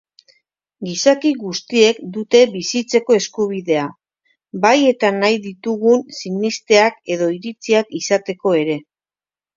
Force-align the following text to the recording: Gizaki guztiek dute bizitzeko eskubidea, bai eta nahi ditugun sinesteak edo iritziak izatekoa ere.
Gizaki 0.85 1.33
guztiek 1.41 1.99
dute 2.15 2.41
bizitzeko 2.53 3.17
eskubidea, 3.17 3.83
bai 4.65 4.73
eta 4.95 5.13
nahi 5.21 5.37
ditugun 5.45 6.05
sinesteak 6.21 6.99
edo 7.17 7.29
iritziak 7.39 7.97
izatekoa 8.05 8.61
ere. 8.65 8.81